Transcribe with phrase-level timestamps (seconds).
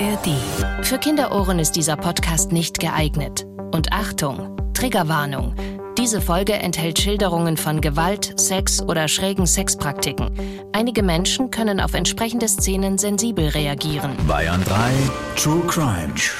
[0.00, 0.84] ARD.
[0.86, 3.46] Für Kinderohren ist dieser Podcast nicht geeignet.
[3.72, 5.56] Und Achtung, Triggerwarnung.
[5.96, 10.30] Diese Folge enthält Schilderungen von Gewalt, Sex oder schrägen Sexpraktiken.
[10.72, 14.12] Einige Menschen können auf entsprechende Szenen sensibel reagieren.
[14.28, 14.92] Bayern 3
[15.34, 16.14] True Crime.
[16.14, 16.36] True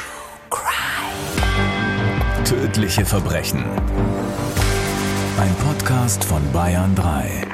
[0.50, 2.44] Crime.
[2.44, 3.64] Tödliche Verbrechen.
[5.40, 7.44] Ein Podcast von Bayern 3.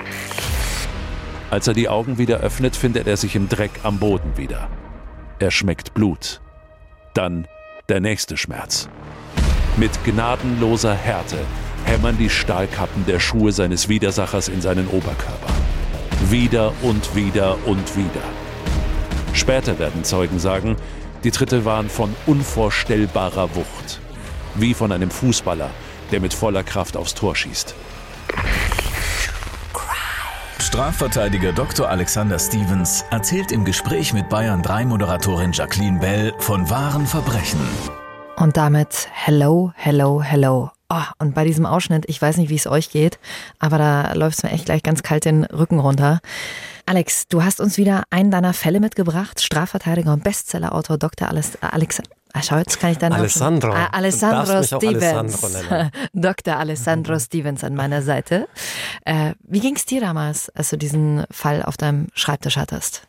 [1.50, 4.68] Als er die Augen wieder öffnet, findet er sich im Dreck am Boden wieder.
[5.41, 6.41] Er schmeckt Blut.
[7.13, 7.49] Dann
[7.89, 8.89] der nächste Schmerz.
[9.77, 11.39] Mit gnadenloser Härte
[11.85, 15.53] hämmern die Stahlkappen der Schuhe seines Widersachers in seinen Oberkörper.
[16.31, 18.23] Wieder und wieder und wieder.
[19.33, 20.77] Später werden Zeugen sagen,
[21.25, 24.01] die Tritte waren von unvorstellbarer Wucht.
[24.55, 25.71] Wie von einem Fußballer,
[26.13, 27.75] der mit voller Kraft aufs Tor schießt.
[30.58, 31.89] Strafverteidiger Dr.
[31.89, 37.61] Alexander Stevens erzählt im Gespräch mit Bayern 3 Moderatorin Jacqueline Bell von wahren Verbrechen.
[38.37, 40.70] Und damit hello, hello, hello.
[40.89, 43.19] Oh, und bei diesem Ausschnitt, ich weiß nicht, wie es euch geht,
[43.59, 46.20] aber da läuft es mir echt gleich ganz kalt den Rücken runter.
[46.86, 49.41] Alex, du hast uns wieder einen deiner Fälle mitgebracht.
[49.41, 51.29] Strafverteidiger und Bestsellerautor Dr.
[51.29, 52.01] Alex, Alex
[52.37, 53.73] Ah, schau, jetzt kann ich dann Alessandro.
[53.73, 55.45] Ah, Alessandro Stevens.
[55.45, 56.57] Alessandro Dr.
[56.57, 58.49] Alessandro Stevens an meiner Seite.
[59.05, 63.07] Äh, wie ging es dir damals, als du diesen Fall auf deinem Schreibtisch hattest?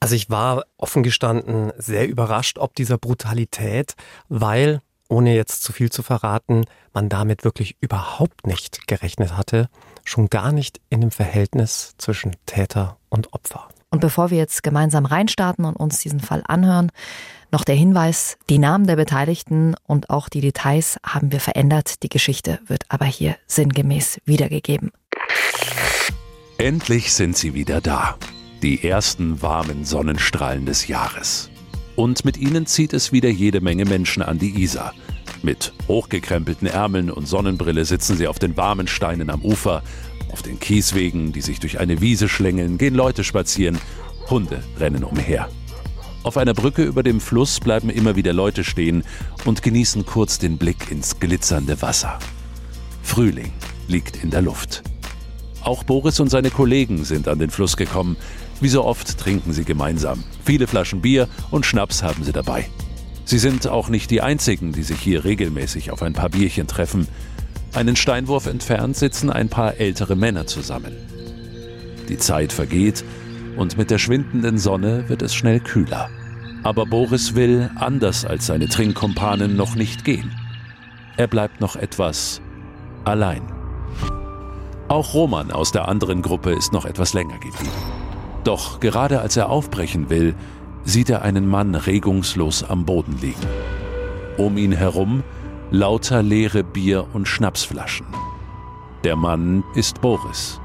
[0.00, 3.94] Also ich war offen gestanden sehr überrascht ob dieser Brutalität,
[4.28, 9.68] weil, ohne jetzt zu viel zu verraten, man damit wirklich überhaupt nicht gerechnet hatte,
[10.02, 13.68] schon gar nicht in dem Verhältnis zwischen Täter und Opfer.
[13.90, 16.90] Und bevor wir jetzt gemeinsam reinstarten und uns diesen Fall anhören,
[17.52, 22.02] noch der Hinweis, die Namen der Beteiligten und auch die Details haben wir verändert.
[22.02, 24.90] Die Geschichte wird aber hier sinngemäß wiedergegeben.
[26.58, 28.16] Endlich sind sie wieder da.
[28.62, 31.50] Die ersten warmen Sonnenstrahlen des Jahres.
[31.96, 34.94] Und mit ihnen zieht es wieder jede Menge Menschen an die Isar.
[35.42, 39.82] Mit hochgekrempelten Ärmeln und Sonnenbrille sitzen sie auf den warmen Steinen am Ufer.
[40.30, 43.78] Auf den Kieswegen, die sich durch eine Wiese schlängeln, gehen Leute spazieren.
[44.30, 45.48] Hunde rennen umher.
[46.22, 49.02] Auf einer Brücke über dem Fluss bleiben immer wieder Leute stehen
[49.44, 52.18] und genießen kurz den Blick ins glitzernde Wasser.
[53.02, 53.52] Frühling
[53.88, 54.82] liegt in der Luft.
[55.62, 58.16] Auch Boris und seine Kollegen sind an den Fluss gekommen.
[58.60, 60.22] Wie so oft trinken sie gemeinsam.
[60.44, 62.68] Viele Flaschen Bier und Schnaps haben sie dabei.
[63.24, 67.08] Sie sind auch nicht die einzigen, die sich hier regelmäßig auf ein paar Bierchen treffen.
[67.74, 70.92] Einen Steinwurf entfernt sitzen ein paar ältere Männer zusammen.
[72.08, 73.04] Die Zeit vergeht
[73.56, 76.08] und mit der schwindenden Sonne wird es schnell kühler.
[76.62, 80.32] Aber Boris will, anders als seine Trinkkumpanen, noch nicht gehen.
[81.16, 82.40] Er bleibt noch etwas
[83.04, 83.42] allein.
[84.88, 87.72] Auch Roman aus der anderen Gruppe ist noch etwas länger geblieben.
[88.44, 90.34] Doch gerade als er aufbrechen will,
[90.84, 93.46] sieht er einen Mann regungslos am Boden liegen.
[94.36, 95.22] Um ihn herum
[95.70, 98.06] lauter leere Bier- und Schnapsflaschen.
[99.04, 100.61] Der Mann ist Boris.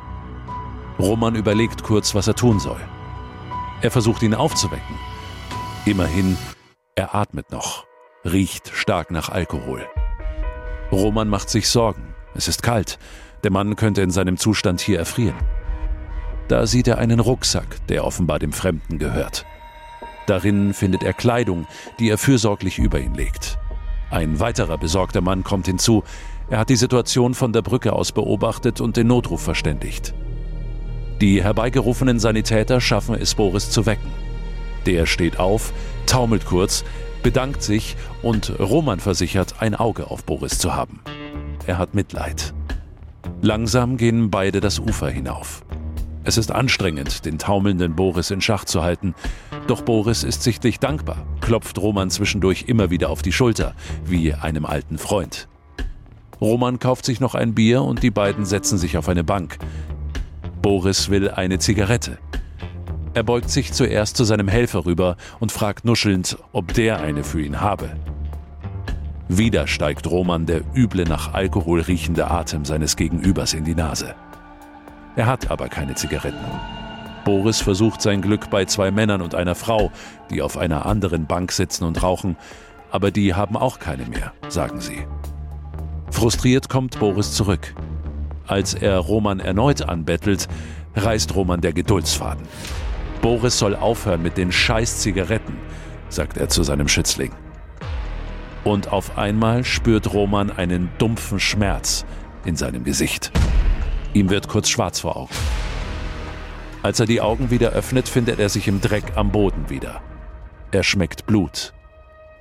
[1.00, 2.80] Roman überlegt kurz, was er tun soll.
[3.81, 4.96] Er versucht ihn aufzuwecken.
[5.85, 6.38] Immerhin,
[6.96, 7.85] er atmet noch,
[8.25, 9.88] riecht stark nach Alkohol.
[10.91, 12.16] Roman macht sich Sorgen.
[12.34, 12.97] Es ist kalt.
[13.44, 15.38] Der Mann könnte in seinem Zustand hier erfrieren.
[16.47, 19.46] Da sieht er einen Rucksack, der offenbar dem Fremden gehört.
[20.25, 21.68] Darin findet er Kleidung,
[22.00, 23.59] die er fürsorglich über ihn legt.
[24.09, 26.03] Ein weiterer besorgter Mann kommt hinzu.
[26.50, 30.13] Er hat die Situation von der Brücke aus beobachtet und den Notruf verständigt.
[31.22, 34.11] Die herbeigerufenen Sanitäter schaffen es, Boris zu wecken.
[34.85, 35.73] Der steht auf,
[36.05, 36.83] taumelt kurz,
[37.23, 41.01] bedankt sich und Roman versichert, ein Auge auf Boris zu haben.
[41.66, 42.53] Er hat Mitleid.
[43.41, 45.63] Langsam gehen beide das Ufer hinauf.
[46.23, 49.16] Es ist anstrengend, den taumelnden Boris in Schach zu halten.
[49.66, 53.73] Doch Boris ist sichtlich dankbar, klopft Roman zwischendurch immer wieder auf die Schulter,
[54.06, 55.47] wie einem alten Freund.
[56.39, 59.57] Roman kauft sich noch ein Bier und die beiden setzen sich auf eine Bank.
[60.67, 62.17] Boris will eine Zigarette.
[63.13, 67.42] Er beugt sich zuerst zu seinem Helfer rüber und fragt nuschelnd, ob der eine für
[67.42, 67.95] ihn habe.
[69.30, 74.13] Wieder steigt Roman der üble nach Alkohol riechende Atem seines Gegenübers in die Nase.
[75.15, 76.44] Er hat aber keine Zigaretten.
[77.24, 79.89] Boris versucht sein Glück bei zwei Männern und einer Frau,
[80.30, 82.36] die auf einer anderen Bank sitzen und rauchen,
[82.92, 85.07] aber die haben auch keine mehr, sagen sie.
[86.12, 87.74] Frustriert kommt Boris zurück.
[88.47, 90.47] Als er Roman erneut anbettelt,
[90.95, 92.47] reißt Roman der Geduldsfaden.
[93.21, 95.57] Boris soll aufhören mit den scheiß Zigaretten,
[96.09, 97.33] sagt er zu seinem Schützling.
[98.63, 102.05] Und auf einmal spürt Roman einen dumpfen Schmerz
[102.45, 103.31] in seinem Gesicht.
[104.13, 105.35] Ihm wird kurz schwarz vor Augen.
[106.83, 110.01] Als er die Augen wieder öffnet, findet er sich im Dreck am Boden wieder.
[110.71, 111.73] er schmeckt Blut.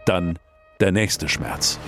[0.04, 0.38] Dann
[0.80, 1.78] der nächste Schmerz.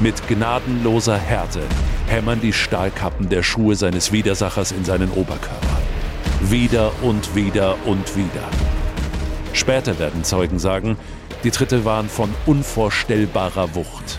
[0.00, 1.62] Mit gnadenloser Härte
[2.08, 5.78] hämmern die Stahlkappen der Schuhe seines Widersachers in seinen Oberkörper.
[6.40, 8.48] Wieder und wieder und wieder.
[9.52, 10.96] Später werden Zeugen sagen,
[11.44, 14.18] die Tritte waren von unvorstellbarer Wucht.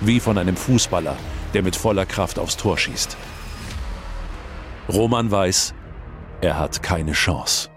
[0.00, 1.16] Wie von einem Fußballer,
[1.54, 3.16] der mit voller Kraft aufs Tor schießt.
[4.88, 5.74] Roman weiß,
[6.40, 7.70] er hat keine Chance.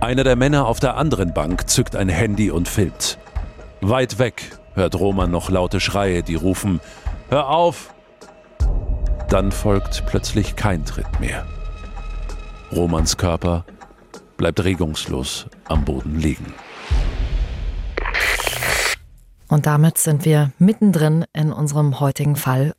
[0.00, 3.18] Einer der Männer auf der anderen Bank zückt ein Handy und filmt.
[3.80, 6.80] Weit weg hört Roman noch laute Schreie, die rufen,
[7.30, 7.93] Hör auf!
[9.28, 11.46] Dann folgt plötzlich kein Tritt mehr.
[12.72, 13.64] Romans Körper
[14.36, 16.54] bleibt regungslos am Boden liegen.
[19.48, 22.74] Und damit sind wir mittendrin in unserem heutigen Fall.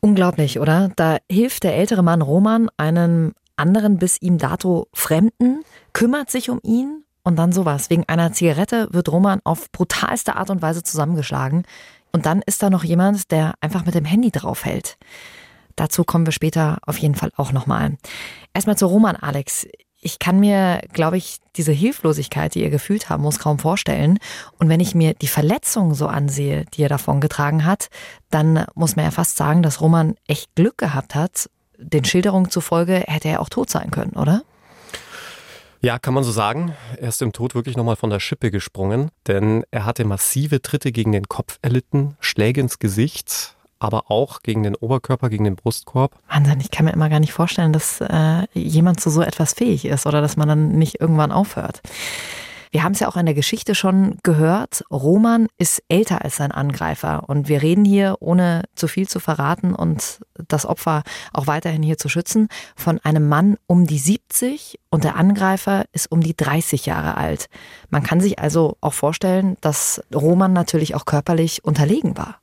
[0.00, 0.90] Unglaublich, oder?
[0.96, 6.60] Da hilft der ältere Mann Roman einem anderen bis ihm dato Fremden, kümmert sich um
[6.62, 7.90] ihn und dann sowas.
[7.90, 11.64] Wegen einer Zigarette wird Roman auf brutalste Art und Weise zusammengeschlagen.
[12.12, 14.96] Und dann ist da noch jemand, der einfach mit dem Handy draufhält.
[15.76, 17.96] Dazu kommen wir später auf jeden Fall auch nochmal.
[18.54, 19.66] Erstmal zu Roman, Alex.
[20.00, 24.18] Ich kann mir, glaube ich, diese Hilflosigkeit, die ihr gefühlt haben muss, kaum vorstellen.
[24.58, 27.88] Und wenn ich mir die Verletzungen so ansehe, die er davon getragen hat,
[28.30, 31.50] dann muss man ja fast sagen, dass Roman echt Glück gehabt hat.
[31.78, 34.42] Den Schilderungen zufolge hätte er auch tot sein können, oder?
[35.80, 36.74] Ja, kann man so sagen.
[36.98, 40.90] Er ist im Tod wirklich nochmal von der Schippe gesprungen, denn er hatte massive Tritte
[40.90, 46.18] gegen den Kopf erlitten, Schläge ins Gesicht, aber auch gegen den Oberkörper, gegen den Brustkorb.
[46.28, 49.84] Wahnsinn, ich kann mir immer gar nicht vorstellen, dass äh, jemand zu so etwas fähig
[49.84, 51.82] ist oder dass man dann nicht irgendwann aufhört.
[52.76, 54.84] Wir haben es ja auch in der Geschichte schon gehört.
[54.90, 57.26] Roman ist älter als sein Angreifer.
[57.26, 61.02] Und wir reden hier, ohne zu viel zu verraten und das Opfer
[61.32, 66.12] auch weiterhin hier zu schützen, von einem Mann um die 70 und der Angreifer ist
[66.12, 67.46] um die 30 Jahre alt.
[67.88, 72.40] Man kann sich also auch vorstellen, dass Roman natürlich auch körperlich unterlegen war.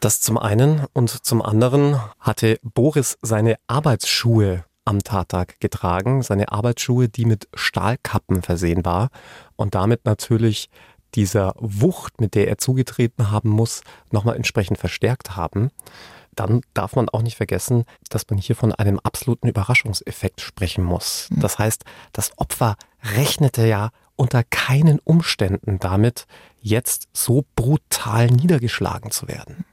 [0.00, 7.08] Das zum einen und zum anderen hatte Boris seine Arbeitsschuhe am Tattag getragen, seine Arbeitsschuhe,
[7.08, 9.10] die mit Stahlkappen versehen war
[9.56, 10.70] und damit natürlich
[11.16, 15.70] dieser Wucht, mit der er zugetreten haben muss, nochmal entsprechend verstärkt haben.
[16.36, 21.28] Dann darf man auch nicht vergessen, dass man hier von einem absoluten Überraschungseffekt sprechen muss.
[21.30, 21.40] Hm.
[21.40, 22.76] Das heißt, das Opfer
[23.16, 26.26] rechnete ja unter keinen Umständen damit,
[26.60, 29.64] jetzt so brutal niedergeschlagen zu werden.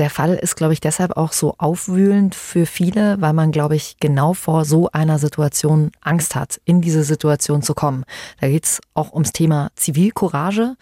[0.00, 3.98] Der Fall ist, glaube ich, deshalb auch so aufwühlend für viele, weil man, glaube ich,
[4.00, 8.04] genau vor so einer Situation Angst hat, in diese Situation zu kommen.
[8.40, 10.76] Da geht es auch ums Thema Zivilcourage.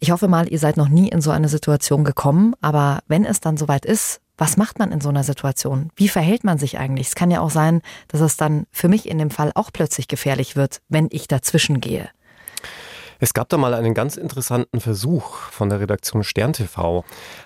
[0.00, 3.40] Ich hoffe mal, ihr seid noch nie in so eine Situation gekommen, aber wenn es
[3.40, 5.88] dann soweit ist, was macht man in so einer Situation?
[5.96, 7.06] Wie verhält man sich eigentlich?
[7.06, 10.08] Es kann ja auch sein, dass es dann für mich in dem Fall auch plötzlich
[10.08, 12.10] gefährlich wird, wenn ich dazwischen gehe.
[13.24, 17.04] Es gab da mal einen ganz interessanten Versuch von der Redaktion Stern TV.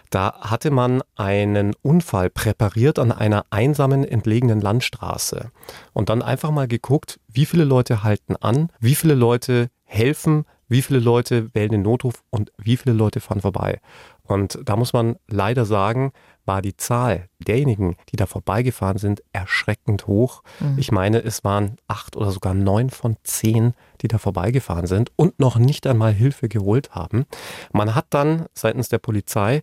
[0.09, 5.51] Da hatte man einen Unfall präpariert an einer einsamen, entlegenen Landstraße
[5.93, 10.81] und dann einfach mal geguckt, wie viele Leute halten an, wie viele Leute helfen, wie
[10.81, 13.83] viele Leute wählen den Notruf und wie viele Leute fahren vorbei.
[14.23, 16.13] Und da muss man leider sagen,
[16.47, 20.43] war die Zahl derjenigen, die da vorbeigefahren sind, erschreckend hoch.
[20.61, 20.79] Mhm.
[20.79, 25.39] Ich meine, es waren acht oder sogar neun von zehn, die da vorbeigefahren sind und
[25.39, 27.27] noch nicht einmal Hilfe geholt haben.
[27.73, 29.63] Man hat dann seitens der Polizei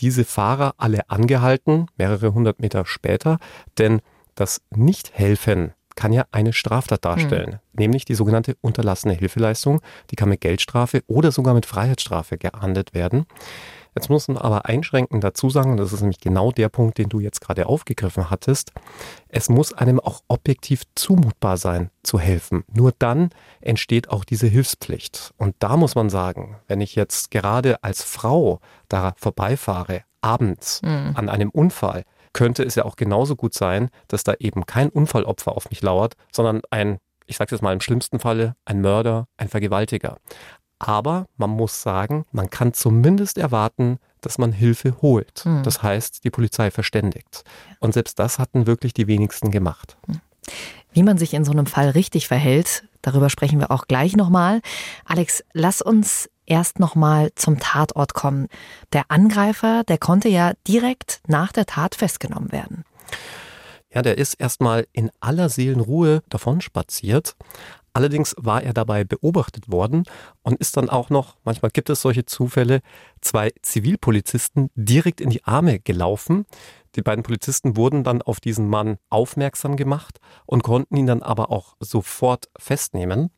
[0.00, 3.38] diese Fahrer alle angehalten, mehrere hundert Meter später,
[3.78, 4.00] denn
[4.34, 7.80] das Nichthelfen kann ja eine Straftat darstellen, mhm.
[7.80, 9.80] nämlich die sogenannte unterlassene Hilfeleistung.
[10.10, 13.26] Die kann mit Geldstrafe oder sogar mit Freiheitsstrafe geahndet werden.
[13.94, 17.08] Jetzt muss man aber einschränkend dazu sagen, und das ist nämlich genau der Punkt, den
[17.08, 18.72] du jetzt gerade aufgegriffen hattest,
[19.28, 22.64] es muss einem auch objektiv zumutbar sein, zu helfen.
[22.72, 25.32] Nur dann entsteht auch diese Hilfspflicht.
[25.36, 31.12] Und da muss man sagen, wenn ich jetzt gerade als Frau da vorbeifahre, abends mhm.
[31.14, 35.56] an einem Unfall, könnte es ja auch genauso gut sein, dass da eben kein Unfallopfer
[35.56, 39.48] auf mich lauert, sondern ein ich sage jetzt mal im schlimmsten Falle, ein Mörder, ein
[39.48, 40.18] Vergewaltiger.
[40.86, 45.42] Aber man muss sagen, man kann zumindest erwarten, dass man Hilfe holt.
[45.46, 45.62] Mhm.
[45.62, 47.42] Das heißt, die Polizei verständigt.
[47.80, 49.96] Und selbst das hatten wirklich die wenigsten gemacht.
[50.06, 50.20] Hm.
[50.92, 54.60] Wie man sich in so einem Fall richtig verhält, darüber sprechen wir auch gleich nochmal.
[55.06, 58.48] Alex, lass uns erst nochmal zum Tatort kommen.
[58.92, 62.84] Der Angreifer, der konnte ja direkt nach der Tat festgenommen werden.
[63.94, 67.36] Ja, der ist erstmal in aller Seelenruhe davon spaziert.
[67.94, 70.02] Allerdings war er dabei beobachtet worden
[70.42, 72.80] und ist dann auch noch, manchmal gibt es solche Zufälle,
[73.20, 76.44] zwei Zivilpolizisten direkt in die Arme gelaufen.
[76.96, 81.50] Die beiden Polizisten wurden dann auf diesen Mann aufmerksam gemacht und konnten ihn dann aber
[81.50, 83.30] auch sofort festnehmen.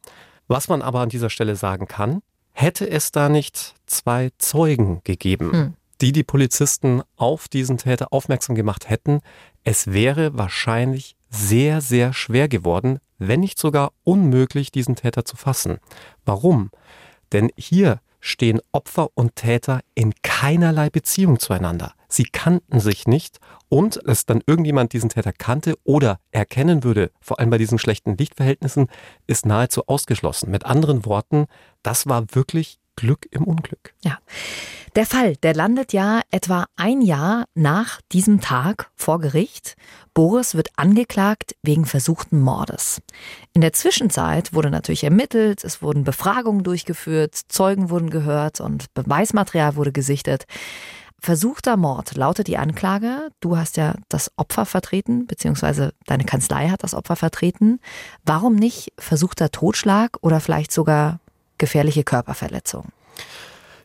[0.48, 2.22] Was man aber an dieser Stelle sagen kann,
[2.52, 5.74] hätte es da nicht zwei Zeugen gegeben, hm.
[6.00, 9.20] die die Polizisten auf diesen Täter aufmerksam gemacht hätten,
[9.64, 15.78] es wäre wahrscheinlich sehr, sehr schwer geworden, wenn nicht sogar unmöglich, diesen Täter zu fassen.
[16.24, 16.70] Warum?
[17.32, 21.94] Denn hier stehen Opfer und Täter in keinerlei Beziehung zueinander.
[22.08, 27.38] Sie kannten sich nicht und dass dann irgendjemand diesen Täter kannte oder erkennen würde, vor
[27.38, 28.88] allem bei diesen schlechten Lichtverhältnissen,
[29.26, 30.50] ist nahezu ausgeschlossen.
[30.50, 31.46] Mit anderen Worten,
[31.82, 33.94] das war wirklich Glück im Unglück.
[34.02, 34.18] Ja.
[34.96, 39.76] Der Fall, der landet ja etwa ein Jahr nach diesem Tag vor Gericht.
[40.14, 43.02] Boris wird angeklagt wegen versuchten Mordes.
[43.52, 49.76] In der Zwischenzeit wurde natürlich ermittelt, es wurden Befragungen durchgeführt, Zeugen wurden gehört und Beweismaterial
[49.76, 50.46] wurde gesichtet.
[51.20, 53.28] Versuchter Mord lautet die Anklage.
[53.40, 57.80] Du hast ja das Opfer vertreten, beziehungsweise deine Kanzlei hat das Opfer vertreten.
[58.24, 61.20] Warum nicht versuchter Totschlag oder vielleicht sogar
[61.58, 62.88] gefährliche Körperverletzung?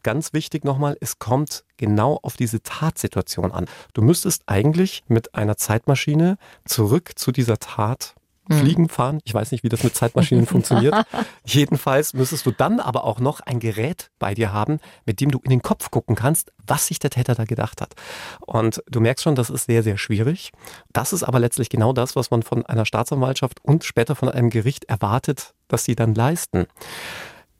[0.03, 3.65] Ganz wichtig nochmal, es kommt genau auf diese Tatsituation an.
[3.93, 8.15] Du müsstest eigentlich mit einer Zeitmaschine zurück zu dieser Tat
[8.49, 8.59] hm.
[8.59, 9.19] fliegen fahren.
[9.25, 10.95] Ich weiß nicht, wie das mit Zeitmaschinen funktioniert.
[11.45, 15.39] Jedenfalls müsstest du dann aber auch noch ein Gerät bei dir haben, mit dem du
[15.43, 17.93] in den Kopf gucken kannst, was sich der Täter da gedacht hat.
[18.39, 20.51] Und du merkst schon, das ist sehr, sehr schwierig.
[20.93, 24.49] Das ist aber letztlich genau das, was man von einer Staatsanwaltschaft und später von einem
[24.49, 26.65] Gericht erwartet, dass sie dann leisten.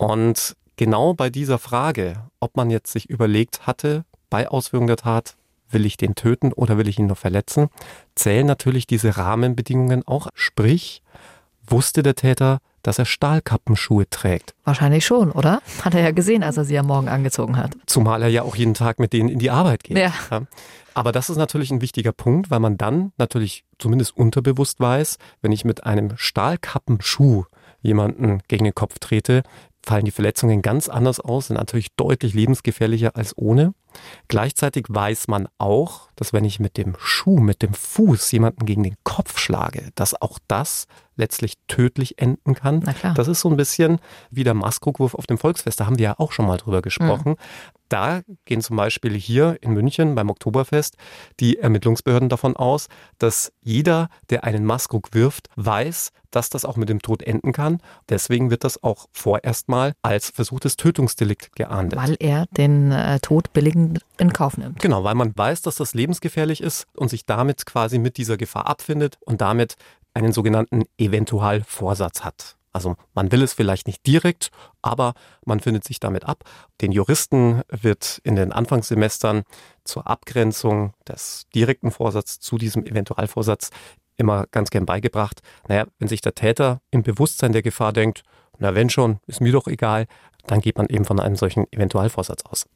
[0.02, 5.36] Und genau bei dieser Frage, ob man jetzt sich überlegt hatte, bei Ausführung der Tat,
[5.70, 7.70] will ich den töten oder will ich ihn nur verletzen,
[8.16, 10.28] zählen natürlich diese Rahmenbedingungen auch.
[10.34, 11.02] Sprich,
[11.66, 14.56] wusste der Täter, dass er Stahlkappenschuhe trägt.
[14.64, 15.62] Wahrscheinlich schon, oder?
[15.84, 17.78] Hat er ja gesehen, als er sie am Morgen angezogen hat.
[17.86, 19.98] Zumal er ja auch jeden Tag mit denen in die Arbeit geht.
[19.98, 20.14] Ja.
[20.96, 25.52] Aber das ist natürlich ein wichtiger Punkt, weil man dann natürlich zumindest unterbewusst weiß, wenn
[25.52, 27.46] ich mit einem Stahlkappenschuh
[27.82, 29.44] jemanden gegen den Kopf trete,
[29.84, 33.74] fallen die Verletzungen ganz anders aus, sind natürlich deutlich lebensgefährlicher als ohne.
[34.28, 38.84] Gleichzeitig weiß man auch, dass wenn ich mit dem Schuh, mit dem Fuß jemanden gegen
[38.84, 42.82] den Kopf schlage, dass auch das letztlich tödlich enden kann.
[43.16, 45.80] Das ist so ein bisschen wie der Maskrugwurf auf dem Volksfest.
[45.80, 47.32] Da haben wir ja auch schon mal drüber gesprochen.
[47.32, 47.72] Mhm.
[47.90, 50.96] Da gehen zum Beispiel hier in München beim Oktoberfest
[51.42, 56.88] die Ermittlungsbehörden davon aus, dass jeder, der einen Maskrug wirft, weiß, dass das auch mit
[56.88, 57.80] dem Tod enden kann.
[58.08, 62.00] Deswegen wird das auch vorerst mal als versuchtes Tötungsdelikt geahndet.
[62.00, 63.81] Weil er den äh, Tod billigend
[64.18, 64.80] in Kauf nimmt.
[64.80, 68.68] Genau, weil man weiß, dass das lebensgefährlich ist und sich damit quasi mit dieser Gefahr
[68.68, 69.76] abfindet und damit
[70.14, 72.58] einen sogenannten Eventualvorsatz hat.
[72.74, 74.50] Also man will es vielleicht nicht direkt,
[74.82, 75.14] aber
[75.46, 76.44] man findet sich damit ab.
[76.80, 79.44] Den Juristen wird in den Anfangssemestern
[79.84, 83.72] zur Abgrenzung des direkten Vorsatzes zu diesem Eventualvorsatz
[84.18, 85.42] immer ganz gern beigebracht.
[85.68, 88.24] Naja, wenn sich der Täter im Bewusstsein der Gefahr denkt,
[88.58, 90.06] na wenn schon, ist mir doch egal,
[90.46, 92.68] dann geht man eben von einem solchen Eventualvorsatz aus.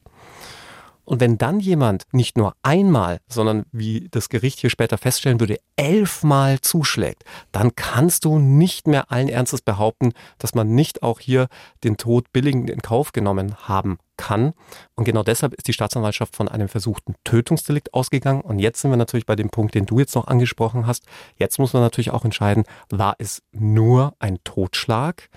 [1.05, 5.59] Und wenn dann jemand nicht nur einmal, sondern wie das Gericht hier später feststellen würde,
[5.75, 11.47] elfmal zuschlägt, dann kannst du nicht mehr allen Ernstes behaupten, dass man nicht auch hier
[11.83, 14.53] den Tod billigend in Kauf genommen haben kann.
[14.95, 18.41] Und genau deshalb ist die Staatsanwaltschaft von einem versuchten Tötungsdelikt ausgegangen.
[18.41, 21.03] Und jetzt sind wir natürlich bei dem Punkt, den du jetzt noch angesprochen hast.
[21.37, 25.29] Jetzt muss man natürlich auch entscheiden, war es nur ein Totschlag,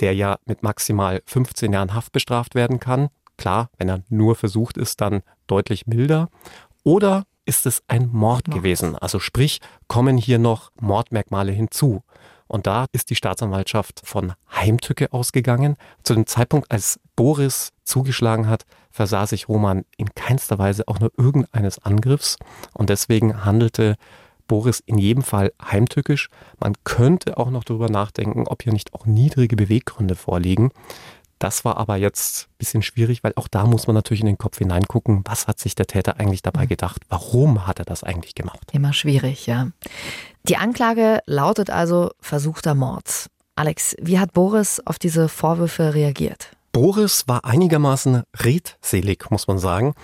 [0.00, 3.08] der ja mit maximal 15 Jahren Haft bestraft werden kann,
[3.42, 6.28] Klar, wenn er nur versucht ist, dann deutlich milder.
[6.84, 8.96] Oder ist es ein Mord, gewesen?
[8.96, 9.58] Also sprich,
[9.88, 12.04] kommen hier noch Mordmerkmale hinzu.
[12.46, 15.74] Und da ist die Staatsanwaltschaft von Heimtücke ausgegangen.
[16.04, 21.10] Zu dem Zeitpunkt, als Boris zugeschlagen hat, versah sich Roman in keinster Weise auch nur
[21.16, 22.36] irgendeines Angriffs.
[22.74, 23.96] Und deswegen handelte
[24.46, 26.28] Boris in jedem Fall heimtückisch.
[26.60, 30.70] Man könnte auch noch darüber nachdenken, ob hier nicht auch niedrige Beweggründe vorliegen.
[31.42, 34.38] Das war aber jetzt ein bisschen schwierig, weil auch da muss man natürlich in den
[34.38, 36.68] Kopf hineingucken, was hat sich der Täter eigentlich dabei mhm.
[36.68, 37.02] gedacht?
[37.08, 38.68] Warum hat er das eigentlich gemacht?
[38.70, 39.66] Immer schwierig, ja.
[40.44, 43.26] Die Anklage lautet also versuchter Mord.
[43.56, 46.52] Alex, wie hat Boris auf diese Vorwürfe reagiert?
[46.70, 49.94] Boris war einigermaßen redselig, muss man sagen.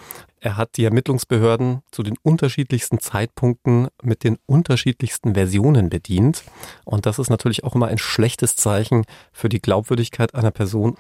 [0.40, 6.45] Er hat die Ermittlungsbehörden zu den unterschiedlichsten Zeitpunkten mit den unterschiedlichsten Versionen bedient.
[6.85, 10.97] Und das ist natürlich auch immer ein schlechtes Zeichen für die Glaubwürdigkeit einer Person.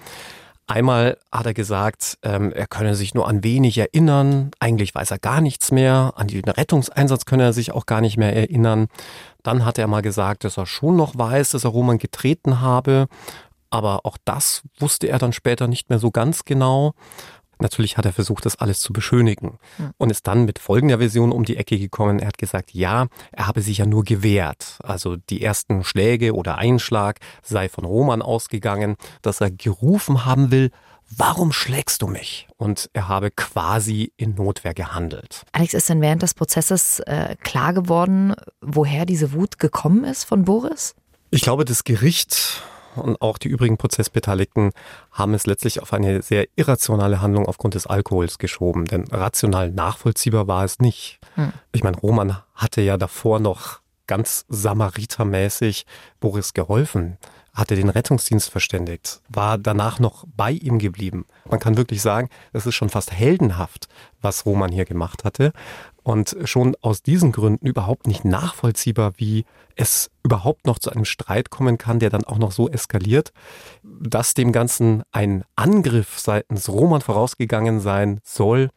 [0.66, 4.50] Einmal hat er gesagt, ähm, er könne sich nur an wenig erinnern.
[4.58, 6.12] Eigentlich weiß er gar nichts mehr.
[6.16, 8.88] An den Rettungseinsatz könne er sich auch gar nicht mehr erinnern.
[9.42, 13.06] Dann hat er mal gesagt, dass er schon noch weiß, dass er Roman getreten habe.
[13.70, 16.92] Aber auch das wusste er dann später nicht mehr so ganz genau.
[17.60, 19.90] Natürlich hat er versucht, das alles zu beschönigen mhm.
[19.96, 22.18] und ist dann mit folgender Version um die Ecke gekommen.
[22.18, 24.78] Er hat gesagt, ja, er habe sich ja nur gewehrt.
[24.82, 30.70] Also die ersten Schläge oder Einschlag sei von Roman ausgegangen, dass er gerufen haben will,
[31.16, 32.48] warum schlägst du mich?
[32.56, 35.44] Und er habe quasi in Notwehr gehandelt.
[35.52, 40.44] Alex, ist denn während des Prozesses äh, klar geworden, woher diese Wut gekommen ist von
[40.44, 40.94] Boris?
[41.30, 42.62] Ich glaube, das Gericht
[42.98, 44.72] und auch die übrigen Prozessbeteiligten
[45.12, 48.84] haben es letztlich auf eine sehr irrationale Handlung aufgrund des Alkohols geschoben.
[48.84, 51.18] Denn rational nachvollziehbar war es nicht.
[51.34, 51.52] Hm.
[51.72, 55.86] Ich meine, Roman hatte ja davor noch ganz samaritermäßig
[56.20, 57.18] Boris geholfen
[57.58, 61.26] hatte den Rettungsdienst verständigt, war danach noch bei ihm geblieben.
[61.50, 63.88] Man kann wirklich sagen, es ist schon fast heldenhaft,
[64.22, 65.52] was Roman hier gemacht hatte.
[66.08, 69.44] Und schon aus diesen Gründen überhaupt nicht nachvollziehbar, wie
[69.76, 73.34] es überhaupt noch zu einem Streit kommen kann, der dann auch noch so eskaliert,
[73.82, 78.70] dass dem Ganzen ein Angriff seitens Roman vorausgegangen sein soll.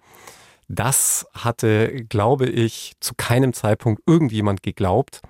[0.67, 5.21] Das hatte, glaube ich, zu keinem Zeitpunkt irgendjemand geglaubt,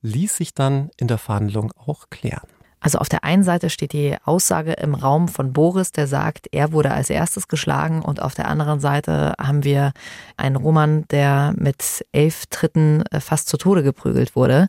[0.00, 2.48] ließ sich dann in der Verhandlung auch klären.
[2.82, 6.72] Also auf der einen Seite steht die Aussage im Raum von Boris, der sagt, er
[6.72, 9.92] wurde als erstes geschlagen und auf der anderen Seite haben wir
[10.36, 14.66] einen Roman, der mit elf Tritten äh, fast zu Tode geprügelt wurde.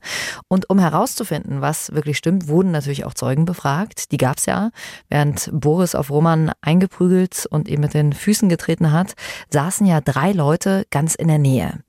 [0.48, 4.12] Und um herauszufinden, was wirklich stimmt, wurden natürlich auch Zeugen befragt.
[4.12, 4.70] Die gab es ja.
[5.10, 9.14] Während Boris auf Roman eingeprügelt und ihm mit den Füßen getreten hat,
[9.50, 11.80] saßen ja drei Leute ganz in der Nähe.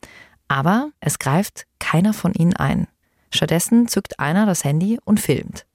[0.48, 2.86] Aber es greift keiner von ihnen ein.
[3.30, 5.66] Stattdessen zückt einer das Handy und filmt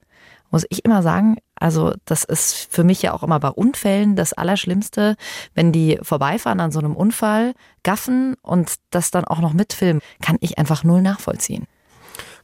[0.50, 4.32] muss ich immer sagen, also das ist für mich ja auch immer bei Unfällen das
[4.32, 5.16] Allerschlimmste,
[5.54, 10.36] wenn die vorbeifahren an so einem Unfall, gaffen und das dann auch noch mitfilmen, kann
[10.40, 11.66] ich einfach null nachvollziehen.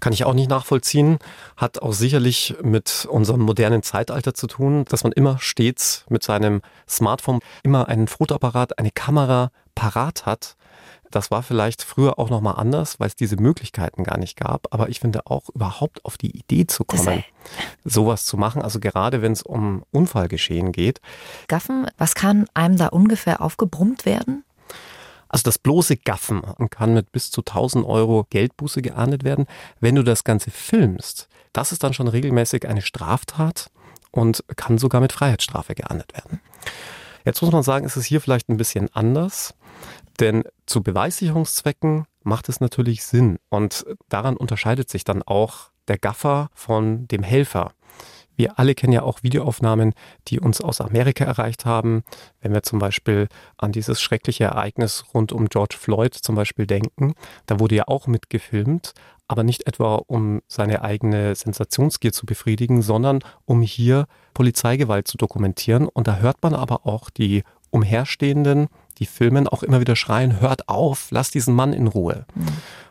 [0.00, 1.18] Kann ich auch nicht nachvollziehen.
[1.56, 6.60] Hat auch sicherlich mit unserem modernen Zeitalter zu tun, dass man immer stets mit seinem
[6.88, 10.56] Smartphone immer einen Fotoapparat, eine Kamera parat hat
[11.10, 14.72] das war vielleicht früher auch nochmal anders, weil es diese Möglichkeiten gar nicht gab.
[14.72, 17.24] Aber ich finde auch überhaupt auf die Idee zu kommen,
[17.84, 21.00] sowas zu machen, also gerade wenn es um Unfallgeschehen geht.
[21.48, 24.44] Gaffen, was kann einem da ungefähr aufgebrummt werden?
[25.28, 29.46] Also das bloße Gaffen kann mit bis zu 1000 Euro Geldbuße geahndet werden.
[29.80, 33.70] Wenn du das Ganze filmst, das ist dann schon regelmäßig eine Straftat
[34.12, 36.40] und kann sogar mit Freiheitsstrafe geahndet werden.
[37.24, 39.54] Jetzt muss man sagen, ist es hier vielleicht ein bisschen anders.
[40.20, 46.48] Denn zu Beweissicherungszwecken macht es natürlich Sinn und daran unterscheidet sich dann auch der Gaffer
[46.54, 47.72] von dem Helfer.
[48.36, 49.94] Wir alle kennen ja auch Videoaufnahmen,
[50.28, 52.02] die uns aus Amerika erreicht haben.
[52.40, 57.14] Wenn wir zum Beispiel an dieses schreckliche Ereignis rund um George Floyd zum Beispiel denken,
[57.46, 58.92] da wurde ja auch mitgefilmt,
[59.26, 65.88] aber nicht etwa um seine eigene Sensationsgier zu befriedigen, sondern um hier Polizeigewalt zu dokumentieren.
[65.88, 70.68] Und da hört man aber auch die Umherstehenden, die filmen, auch immer wieder schreien, hört
[70.68, 72.26] auf, lass diesen Mann in Ruhe.
[72.34, 72.46] Mhm.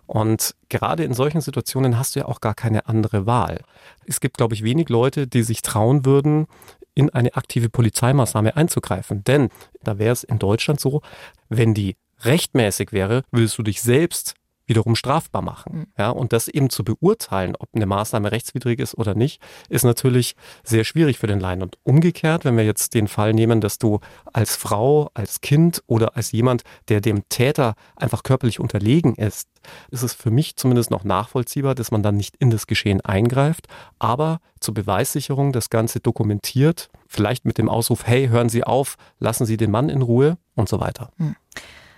[0.08, 3.62] Und gerade in solchen Situationen hast du ja auch gar keine andere Wahl.
[4.06, 6.48] Es gibt, glaube ich, wenig Leute, die sich trauen würden,
[6.94, 9.24] in eine aktive Polizeimaßnahme einzugreifen.
[9.24, 9.50] Denn
[9.84, 11.02] da wäre es in Deutschland so,
[11.50, 14.36] wenn die rechtmäßig wäre, würdest du dich selbst
[14.68, 15.78] wiederum strafbar machen.
[15.78, 15.86] Mhm.
[15.98, 20.36] Ja, und das eben zu beurteilen, ob eine Maßnahme rechtswidrig ist oder nicht, ist natürlich
[20.64, 21.62] sehr schwierig für den Laien.
[21.62, 24.00] Und umgekehrt, wenn wir jetzt den Fall nehmen, dass du
[24.34, 29.48] als Frau, als Kind oder als jemand, der dem Täter einfach körperlich unterlegen ist,
[29.90, 33.68] ist es für mich zumindest noch nachvollziehbar, dass man dann nicht in das Geschehen eingreift,
[34.00, 39.46] aber zur Beweissicherung das Ganze dokumentiert, vielleicht mit dem Ausruf, hey, hören Sie auf, lassen
[39.46, 41.12] Sie den Mann in Ruhe und so weiter.
[41.18, 41.36] Mhm.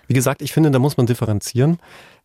[0.06, 1.78] Wie gesagt, ich finde, da muss man differenzieren.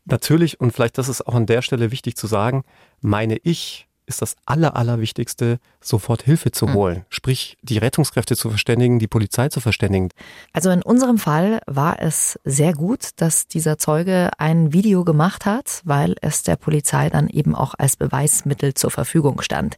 [0.06, 2.63] Natürlich, und vielleicht das ist auch an der Stelle wichtig zu sagen,
[3.02, 6.74] meine ich, ist das Aller, Allerwichtigste, sofort Hilfe zu hm.
[6.74, 6.98] holen.
[6.98, 7.06] Mhm.
[7.10, 10.10] Sprich, die Rettungskräfte zu verständigen, die Polizei zu verständigen.
[10.52, 15.82] Also in unserem Fall war es sehr gut, dass dieser Zeuge ein Video gemacht hat,
[15.86, 19.78] weil es der Polizei dann eben auch als Beweismittel zur Verfügung stand.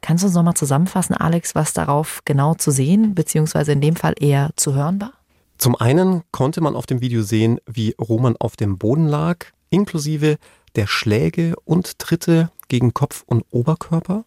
[0.00, 4.14] Kannst du uns nochmal zusammenfassen, Alex, was darauf genau zu sehen, beziehungsweise in dem Fall
[4.18, 5.12] eher zu hören war?
[5.58, 10.38] Zum einen konnte man auf dem Video sehen, wie Roman auf dem Boden lag, inklusive
[10.76, 14.24] der Schläge und Tritte gegen Kopf und Oberkörper.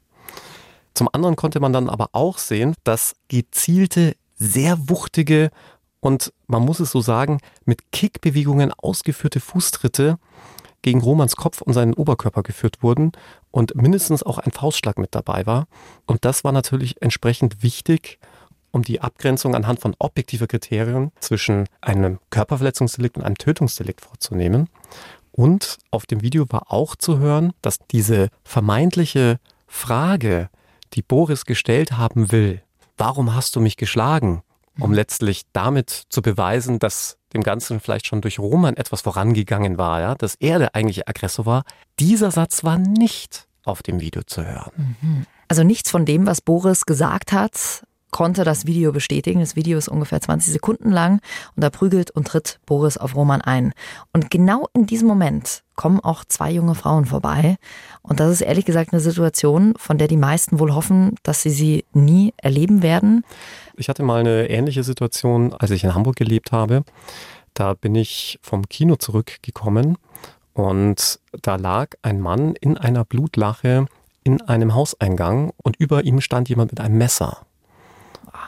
[0.93, 5.51] Zum anderen konnte man dann aber auch sehen, dass gezielte, sehr wuchtige
[5.99, 10.17] und man muss es so sagen, mit Kickbewegungen ausgeführte Fußtritte
[10.81, 13.11] gegen Romans Kopf und seinen Oberkörper geführt wurden
[13.51, 15.67] und mindestens auch ein Faustschlag mit dabei war.
[16.07, 18.19] Und das war natürlich entsprechend wichtig,
[18.71, 24.69] um die Abgrenzung anhand von objektiver Kriterien zwischen einem Körperverletzungsdelikt und einem Tötungsdelikt vorzunehmen.
[25.31, 30.49] Und auf dem Video war auch zu hören, dass diese vermeintliche Frage,
[30.93, 32.61] die Boris gestellt haben will,
[32.97, 34.43] warum hast du mich geschlagen?
[34.79, 40.01] um letztlich damit zu beweisen, dass dem Ganzen vielleicht schon durch Roman etwas vorangegangen war,
[40.01, 41.63] ja, dass er der eigentliche Aggressor war.
[41.99, 44.71] Dieser Satz war nicht auf dem Video zu hören.
[45.01, 45.25] Mhm.
[45.47, 49.39] Also nichts von dem, was Boris gesagt hat, konnte das Video bestätigen.
[49.39, 51.21] Das Video ist ungefähr 20 Sekunden lang
[51.55, 53.73] und da prügelt und tritt Boris auf Roman ein.
[54.13, 57.55] Und genau in diesem Moment kommen auch zwei junge Frauen vorbei.
[58.03, 61.49] Und das ist ehrlich gesagt eine Situation, von der die meisten wohl hoffen, dass sie
[61.49, 63.23] sie nie erleben werden.
[63.75, 66.83] Ich hatte mal eine ähnliche Situation, als ich in Hamburg gelebt habe.
[67.53, 69.97] Da bin ich vom Kino zurückgekommen
[70.53, 73.87] und da lag ein Mann in einer Blutlache
[74.23, 77.45] in einem Hauseingang und über ihm stand jemand mit einem Messer.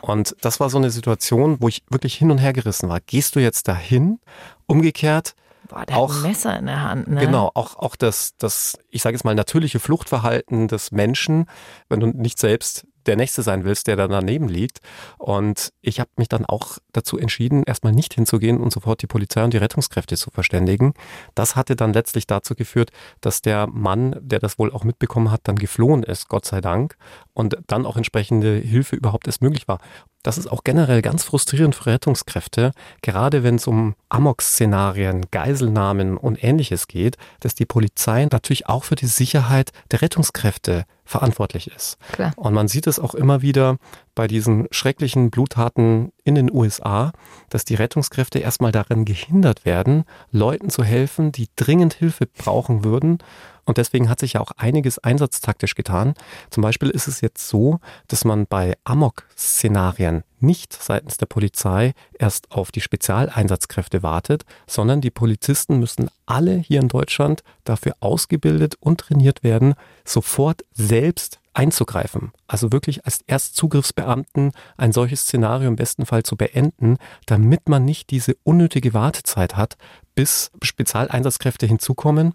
[0.03, 2.99] Und das war so eine Situation, wo ich wirklich hin und her gerissen war.
[2.99, 4.19] Gehst du jetzt dahin?
[4.65, 5.33] Umgekehrt.
[5.69, 7.07] Boah, der auch, hat ein Messer in der Hand.
[7.07, 7.21] Ne?
[7.21, 11.45] Genau, auch, auch das, das, ich sage jetzt mal, natürliche Fluchtverhalten des Menschen,
[11.87, 14.79] wenn du nicht selbst der Nächste sein willst, der da daneben liegt.
[15.17, 19.43] Und ich habe mich dann auch dazu entschieden, erstmal nicht hinzugehen und sofort die Polizei
[19.43, 20.93] und die Rettungskräfte zu verständigen.
[21.35, 25.41] Das hatte dann letztlich dazu geführt, dass der Mann, der das wohl auch mitbekommen hat,
[25.43, 26.95] dann geflohen ist, Gott sei Dank,
[27.33, 29.79] und dann auch entsprechende Hilfe überhaupt erst möglich war.
[30.23, 36.41] Das ist auch generell ganz frustrierend für Rettungskräfte, gerade wenn es um Amok-Szenarien, Geiselnahmen und
[36.41, 41.97] ähnliches geht, dass die Polizei natürlich auch für die Sicherheit der Rettungskräfte verantwortlich ist.
[42.11, 42.33] Klar.
[42.35, 43.77] Und man sieht es auch immer wieder
[44.15, 47.11] bei diesen schrecklichen Bluttaten in den USA,
[47.49, 53.19] dass die Rettungskräfte erstmal darin gehindert werden, Leuten zu helfen, die dringend Hilfe brauchen würden
[53.65, 56.15] und deswegen hat sich ja auch einiges einsatztaktisch getan.
[56.49, 62.51] Zum Beispiel ist es jetzt so, dass man bei Amok-Szenarien nicht seitens der Polizei erst
[62.51, 68.99] auf die Spezialeinsatzkräfte wartet, sondern die Polizisten müssen alle hier in Deutschland dafür ausgebildet und
[68.99, 72.31] trainiert werden, sofort selbst einzugreifen.
[72.47, 78.09] Also wirklich als Erstzugriffsbeamten ein solches Szenario im besten Fall zu beenden, damit man nicht
[78.09, 79.77] diese unnötige Wartezeit hat,
[80.15, 82.33] bis Spezialeinsatzkräfte hinzukommen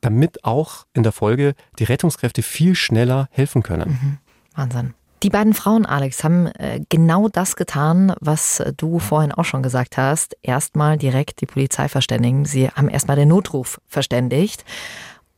[0.00, 3.90] damit auch in der Folge die Rettungskräfte viel schneller helfen können.
[3.90, 4.18] Mhm.
[4.54, 4.94] Wahnsinn.
[5.22, 9.96] Die beiden Frauen, Alex, haben äh, genau das getan, was du vorhin auch schon gesagt
[9.96, 10.36] hast.
[10.42, 12.44] Erstmal direkt die Polizei verständigen.
[12.44, 14.64] Sie haben erstmal den Notruf verständigt.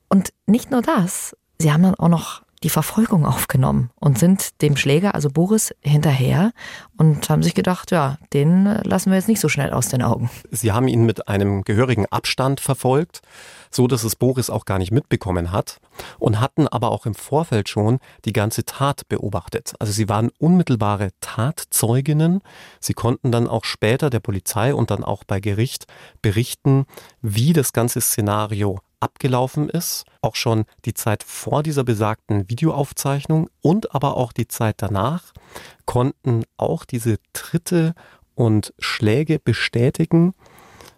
[0.09, 4.77] Und nicht nur das, sie haben dann auch noch die Verfolgung aufgenommen und sind dem
[4.77, 6.53] Schläger, also Boris, hinterher
[6.97, 10.31] und haben sich gedacht, ja, den lassen wir jetzt nicht so schnell aus den Augen.
[10.51, 13.21] Sie haben ihn mit einem gehörigen Abstand verfolgt,
[13.71, 15.79] so dass es Boris auch gar nicht mitbekommen hat
[16.19, 19.75] und hatten aber auch im Vorfeld schon die ganze Tat beobachtet.
[19.79, 22.41] Also sie waren unmittelbare Tatzeuginnen.
[22.81, 25.87] Sie konnten dann auch später der Polizei und dann auch bei Gericht
[26.23, 26.87] berichten,
[27.21, 33.95] wie das ganze Szenario abgelaufen ist, auch schon die Zeit vor dieser besagten Videoaufzeichnung und
[33.95, 35.33] aber auch die Zeit danach,
[35.87, 37.95] konnten auch diese Tritte
[38.35, 40.35] und Schläge bestätigen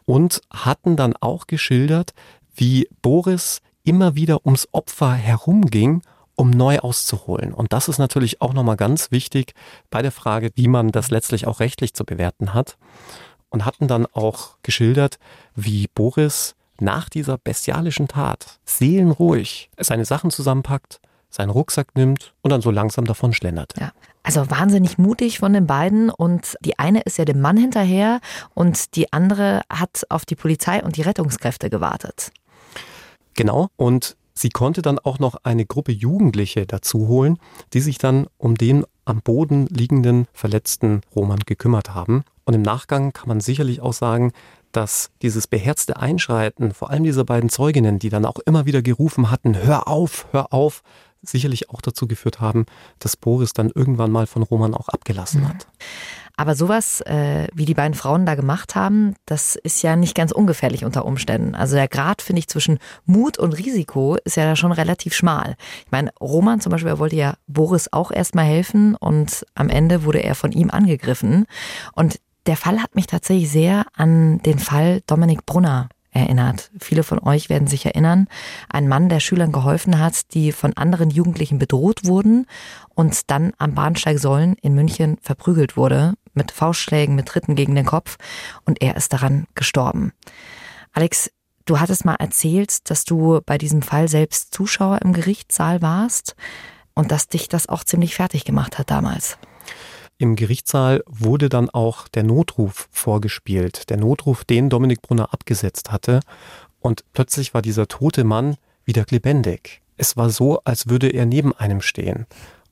[0.05, 2.13] und hatten dann auch geschildert,
[2.55, 6.03] wie Boris immer wieder ums Opfer herumging,
[6.37, 7.53] um neu auszuholen.
[7.53, 9.55] Und das ist natürlich auch nochmal ganz wichtig
[9.91, 12.77] bei der Frage, wie man das letztlich auch rechtlich zu bewerten hat.
[13.51, 15.19] Und hatten dann auch geschildert,
[15.57, 22.61] wie Boris nach dieser bestialischen Tat seelenruhig seine Sachen zusammenpackt, seinen Rucksack nimmt und dann
[22.61, 23.75] so langsam davon schlendert.
[23.79, 23.93] Ja.
[24.23, 28.21] Also wahnsinnig mutig von den beiden und die eine ist ja dem Mann hinterher
[28.53, 32.31] und die andere hat auf die Polizei und die Rettungskräfte gewartet.
[33.35, 37.38] Genau und sie konnte dann auch noch eine Gruppe Jugendliche dazu holen,
[37.73, 42.23] die sich dann um den am Boden liegenden verletzten Roman gekümmert haben.
[42.45, 44.33] Und im Nachgang kann man sicherlich auch sagen,
[44.73, 49.31] dass dieses beherzte Einschreiten, vor allem dieser beiden Zeuginnen, die dann auch immer wieder gerufen
[49.31, 50.83] hatten, hör auf, hör auf,
[51.23, 52.67] sicherlich auch dazu geführt haben,
[52.99, 55.67] dass Boris dann irgendwann mal von Roman auch abgelassen hat.
[56.37, 60.33] Aber sowas, äh, wie die beiden Frauen da gemacht haben, das ist ja nicht ganz
[60.33, 61.55] ungefährlich unter Umständen.
[61.55, 65.57] Also der Grad, finde ich, zwischen Mut und Risiko ist ja da schon relativ schmal.
[65.85, 70.05] Ich meine, Roman zum Beispiel, er wollte ja Boris auch erstmal helfen und am Ende
[70.05, 71.45] wurde er von ihm angegriffen.
[71.93, 72.19] Und
[72.51, 76.73] der Fall hat mich tatsächlich sehr an den Fall Dominik Brunner erinnert.
[76.81, 78.27] Viele von euch werden sich erinnern,
[78.69, 82.47] ein Mann, der Schülern geholfen hat, die von anderen Jugendlichen bedroht wurden
[82.97, 87.87] und dann am Bahnsteig Sollen in München verprügelt wurde, mit Faustschlägen, mit Tritten gegen den
[87.87, 88.17] Kopf
[88.65, 90.13] und er ist daran gestorben.
[90.91, 91.31] Alex,
[91.67, 96.35] du hattest mal erzählt, dass du bei diesem Fall selbst Zuschauer im Gerichtssaal warst
[96.95, 99.39] und dass dich das auch ziemlich fertig gemacht hat damals.
[100.21, 103.89] Im Gerichtssaal wurde dann auch der Notruf vorgespielt.
[103.89, 106.21] Der Notruf, den Dominik Brunner abgesetzt hatte.
[106.79, 109.81] Und plötzlich war dieser tote Mann wieder lebendig.
[109.97, 112.27] Es war so, als würde er neben einem stehen.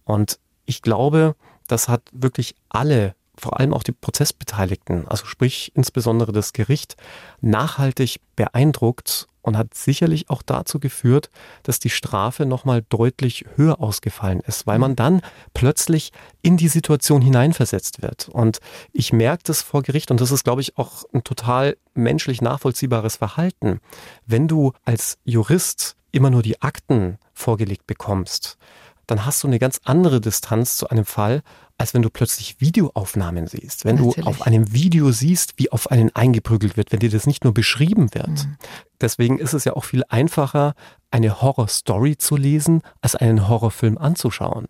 [0.05, 1.37] Und ich glaube,
[1.69, 6.97] das hat wirklich alle vor allem auch die Prozessbeteiligten, also sprich insbesondere das Gericht,
[7.41, 11.31] nachhaltig beeindruckt und hat sicherlich auch dazu geführt,
[11.63, 15.23] dass die Strafe nochmal deutlich höher ausgefallen ist, weil man dann
[15.55, 18.29] plötzlich in die Situation hineinversetzt wird.
[18.29, 18.59] Und
[18.93, 23.17] ich merke das vor Gericht und das ist, glaube ich, auch ein total menschlich nachvollziehbares
[23.17, 23.81] Verhalten.
[24.27, 28.59] Wenn du als Jurist immer nur die Akten vorgelegt bekommst,
[29.07, 31.43] dann hast du eine ganz andere Distanz zu einem Fall,
[31.79, 33.85] als wenn du plötzlich Videoaufnahmen siehst.
[33.85, 34.17] Wenn Natürlich.
[34.17, 37.55] du auf einem Video siehst, wie auf einen eingeprügelt wird, wenn dir das nicht nur
[37.55, 38.29] beschrieben wird.
[38.29, 38.57] Mhm.
[39.01, 40.75] Deswegen ist es ja auch viel einfacher,
[41.13, 44.67] eine Horrorstory zu lesen, als einen Horrorfilm anzuschauen.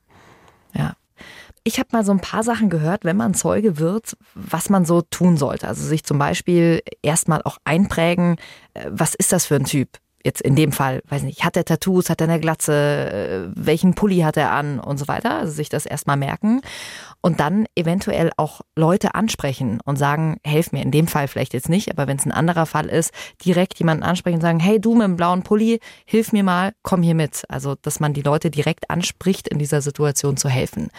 [0.75, 0.95] Ja.
[1.65, 5.03] Ich habe mal so ein paar Sachen gehört, wenn man Zeuge wird, was man so
[5.03, 5.67] tun sollte.
[5.67, 8.37] Also sich zum Beispiel erstmal auch einprägen,
[8.75, 9.99] äh, was ist das für ein Typ?
[10.25, 13.95] Jetzt in dem Fall, weiß nicht, hat er Tattoos, hat er eine Glatze, äh, welchen
[13.95, 15.39] Pulli hat er an und so weiter.
[15.39, 16.61] Also sich das erstmal merken
[17.21, 20.83] und dann eventuell auch Leute ansprechen und sagen, helf mir.
[20.83, 23.13] In dem Fall vielleicht jetzt nicht, aber wenn es ein anderer Fall ist,
[23.45, 27.03] direkt jemanden ansprechen und sagen, hey du mit dem blauen Pulli, hilf mir mal, komm
[27.03, 27.45] hier mit.
[27.49, 30.91] Also, dass man die Leute direkt anspricht, in dieser Situation zu helfen.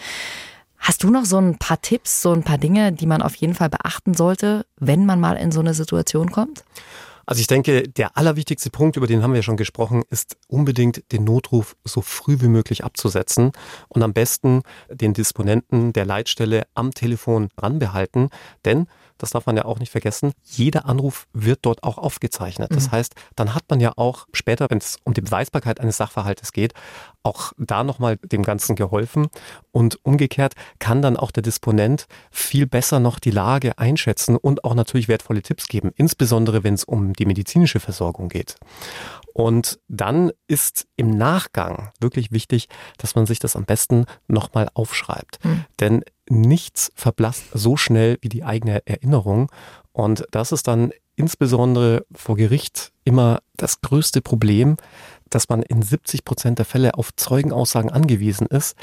[0.78, 3.54] Hast du noch so ein paar Tipps, so ein paar Dinge, die man auf jeden
[3.54, 6.64] Fall beachten sollte, wenn man mal in so eine Situation kommt?
[7.26, 11.24] Also ich denke, der allerwichtigste Punkt, über den haben wir schon gesprochen, ist unbedingt den
[11.24, 13.52] Notruf so früh wie möglich abzusetzen
[13.88, 18.30] und am besten den Disponenten der Leitstelle am Telefon ranbehalten,
[18.64, 18.86] denn
[19.22, 22.74] das darf man ja auch nicht vergessen, jeder Anruf wird dort auch aufgezeichnet.
[22.74, 22.92] Das mhm.
[22.92, 26.74] heißt, dann hat man ja auch später, wenn es um die Beweisbarkeit eines Sachverhaltes geht,
[27.22, 29.28] auch da nochmal dem Ganzen geholfen.
[29.72, 34.74] Und umgekehrt kann dann auch der Disponent viel besser noch die Lage einschätzen und auch
[34.74, 38.56] natürlich wertvolle Tipps geben, insbesondere wenn es um die medizinische Versorgung geht.
[39.34, 45.44] Und dann ist im Nachgang wirklich wichtig, dass man sich das am besten nochmal aufschreibt.
[45.44, 45.64] Mhm.
[45.78, 49.50] Denn nichts verblasst so schnell wie die eigene Erinnerung.
[49.92, 54.76] Und das ist dann insbesondere vor Gericht immer das größte Problem,
[55.28, 58.76] dass man in 70 Prozent der Fälle auf Zeugenaussagen angewiesen ist.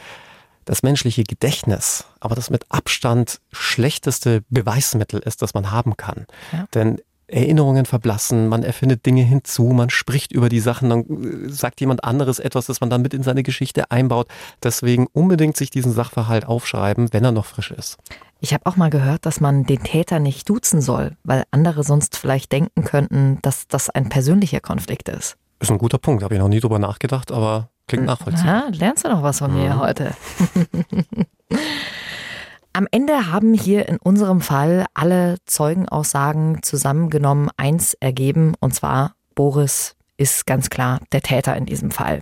[0.65, 6.27] Das menschliche Gedächtnis, aber das mit Abstand schlechteste Beweismittel ist, das man haben kann.
[6.51, 6.67] Ja.
[6.73, 11.81] Denn Erinnerungen verblassen, man erfindet Dinge hinzu, man spricht über die Sachen, dann äh, sagt
[11.81, 14.27] jemand anderes etwas, das man dann mit in seine Geschichte einbaut.
[14.63, 17.97] Deswegen unbedingt sich diesen Sachverhalt aufschreiben, wenn er noch frisch ist.
[18.39, 22.17] Ich habe auch mal gehört, dass man den Täter nicht duzen soll, weil andere sonst
[22.17, 25.37] vielleicht denken könnten, dass das ein persönlicher Konflikt ist.
[25.59, 28.69] Ist ein guter Punkt, habe ich noch nie drüber nachgedacht, aber klingt nachvollziehbar.
[28.69, 29.79] Ja, lernst du noch was von mir mhm.
[29.79, 30.13] heute.
[32.77, 39.95] Am Ende haben hier in unserem Fall alle Zeugenaussagen zusammengenommen eins ergeben, und zwar Boris
[40.17, 42.21] ist ganz klar der Täter in diesem Fall.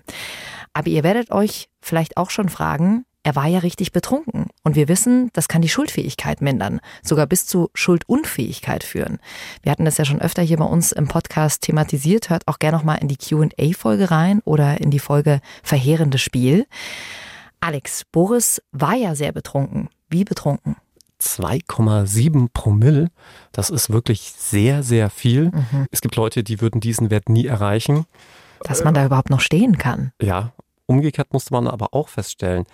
[0.71, 4.47] Aber ihr werdet euch vielleicht auch schon fragen, er war ja richtig betrunken.
[4.63, 9.19] Und wir wissen, das kann die Schuldfähigkeit mindern, sogar bis zu Schuldunfähigkeit führen.
[9.61, 12.29] Wir hatten das ja schon öfter hier bei uns im Podcast thematisiert.
[12.29, 16.65] Hört auch gerne nochmal in die QA-Folge rein oder in die Folge Verheerendes Spiel.
[17.59, 19.89] Alex, Boris war ja sehr betrunken.
[20.09, 20.75] Wie betrunken?
[21.21, 23.09] 2,7 Promille.
[23.51, 25.45] Das ist wirklich sehr, sehr viel.
[25.45, 25.87] Mhm.
[25.91, 28.05] Es gibt Leute, die würden diesen Wert nie erreichen.
[28.61, 30.11] Dass man da überhaupt noch stehen kann.
[30.21, 30.53] Ja,
[30.85, 32.65] umgekehrt musste man aber auch feststellen,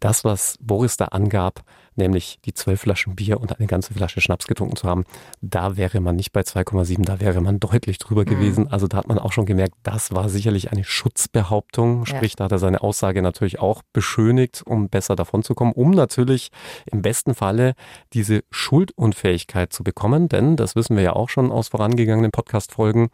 [0.00, 1.62] das, was Boris da angab,
[1.96, 5.04] nämlich die zwölf Flaschen Bier und eine ganze Flasche Schnaps getrunken zu haben,
[5.40, 8.26] da wäre man nicht bei 2,7, da wäre man deutlich drüber mhm.
[8.26, 8.72] gewesen.
[8.72, 12.06] Also da hat man auch schon gemerkt, das war sicherlich eine Schutzbehauptung.
[12.06, 12.36] Sprich, ja.
[12.36, 16.50] da hat er seine Aussage natürlich auch beschönigt, um besser davon zu kommen, um natürlich
[16.90, 17.74] im besten Falle
[18.12, 20.28] diese Schuldunfähigkeit zu bekommen.
[20.28, 23.08] Denn, das wissen wir ja auch schon aus vorangegangenen Podcast-Folgen,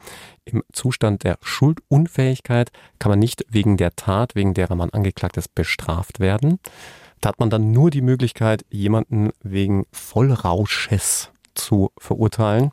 [0.45, 5.55] im Zustand der Schuldunfähigkeit kann man nicht wegen der Tat, wegen derer man angeklagt ist,
[5.55, 6.59] bestraft werden.
[7.23, 12.73] Da hat man dann nur die Möglichkeit, jemanden wegen Vollrausches zu verurteilen.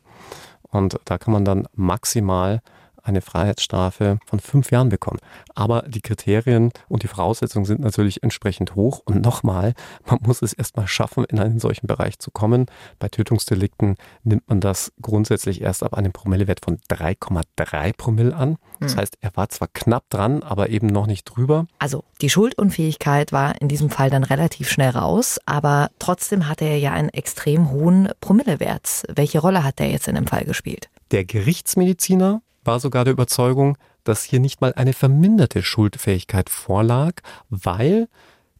[0.62, 2.60] Und da kann man dann maximal
[3.02, 5.18] eine Freiheitsstrafe von fünf Jahren bekommen.
[5.54, 9.00] Aber die Kriterien und die Voraussetzungen sind natürlich entsprechend hoch.
[9.04, 9.74] Und nochmal,
[10.06, 12.66] man muss es erstmal schaffen, in einen solchen Bereich zu kommen.
[12.98, 18.56] Bei Tötungsdelikten nimmt man das grundsätzlich erst ab einem Promillewert von 3,3 Promille an.
[18.80, 19.00] Das hm.
[19.00, 21.66] heißt, er war zwar knapp dran, aber eben noch nicht drüber.
[21.78, 26.78] Also die Schuldunfähigkeit war in diesem Fall dann relativ schnell raus, aber trotzdem hatte er
[26.78, 29.04] ja einen extrem hohen Promillewert.
[29.14, 30.88] Welche Rolle hat der jetzt in dem Fall gespielt?
[31.10, 37.14] Der Gerichtsmediziner war sogar der Überzeugung, dass hier nicht mal eine verminderte Schuldfähigkeit vorlag,
[37.48, 38.08] weil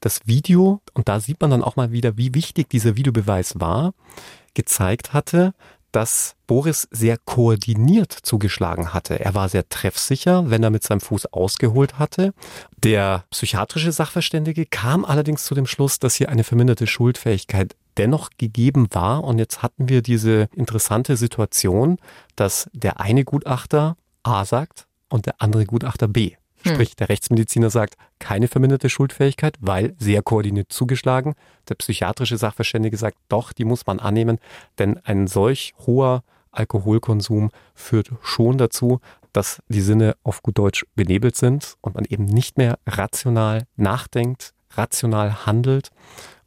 [0.01, 3.93] das Video, und da sieht man dann auch mal wieder, wie wichtig dieser Videobeweis war,
[4.55, 5.53] gezeigt hatte,
[5.93, 9.19] dass Boris sehr koordiniert zugeschlagen hatte.
[9.21, 12.33] Er war sehr treffsicher, wenn er mit seinem Fuß ausgeholt hatte.
[12.77, 18.88] Der psychiatrische Sachverständige kam allerdings zu dem Schluss, dass hier eine verminderte Schuldfähigkeit dennoch gegeben
[18.90, 19.24] war.
[19.24, 21.98] Und jetzt hatten wir diese interessante Situation,
[22.37, 26.33] dass der eine Gutachter A sagt und der andere Gutachter B.
[26.62, 26.72] Hm.
[26.72, 31.35] Sprich, der Rechtsmediziner sagt, keine verminderte Schuldfähigkeit, weil sehr koordiniert zugeschlagen.
[31.68, 34.38] Der psychiatrische Sachverständige sagt, doch, die muss man annehmen,
[34.79, 36.22] denn ein solch hoher
[36.53, 39.00] Alkoholkonsum führt schon dazu,
[39.33, 44.53] dass die Sinne auf gut Deutsch benebelt sind und man eben nicht mehr rational nachdenkt,
[44.72, 45.90] rational handelt.